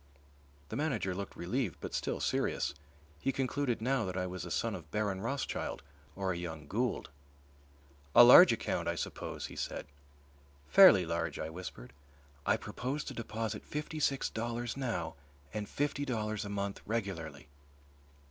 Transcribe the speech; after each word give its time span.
The 0.69 0.75
manager 0.75 1.13
looked 1.13 1.35
relieved 1.35 1.77
but 1.79 1.93
still 1.93 2.19
serious; 2.19 2.73
he 3.19 3.31
concluded 3.31 3.83
now 3.83 4.03
that 4.05 4.17
I 4.17 4.25
was 4.25 4.45
a 4.45 4.49
son 4.49 4.73
of 4.73 4.89
Baron 4.89 5.21
Rothschild 5.21 5.83
or 6.15 6.33
a 6.33 6.37
young 6.37 6.65
Gould. 6.65 7.11
"A 8.15 8.23
large 8.23 8.51
account, 8.51 8.87
I 8.87 8.95
suppose," 8.95 9.45
he 9.45 9.55
said. 9.55 9.85
"Fairly 10.67 11.05
large," 11.05 11.37
I 11.37 11.51
whispered. 11.51 11.93
"I 12.47 12.57
propose 12.57 13.03
to 13.03 13.13
deposit 13.13 13.63
fifty 13.63 13.99
six 13.99 14.27
dollars 14.31 14.75
now 14.75 15.17
and 15.53 15.69
fifty 15.69 16.03
dollars 16.03 16.45
a 16.45 16.49
month 16.49 16.81
regularly." 16.87 17.47